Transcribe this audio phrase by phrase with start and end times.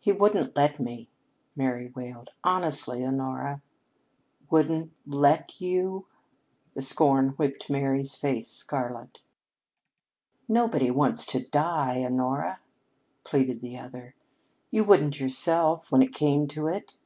[0.00, 1.08] "He wouldn't let me,"
[1.54, 2.30] Mary wailed.
[2.42, 3.62] "Honestly, Honora"
[4.50, 6.04] "Wouldn't let you!"
[6.72, 9.20] The scorn whipped Mary's face scarlet.
[10.48, 12.58] "Nobody wants to die, Honora!"
[13.22, 14.16] pleaded the other.
[14.72, 16.96] "You wouldn't yourself, when it came to it."